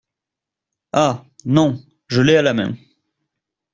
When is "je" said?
2.07-2.21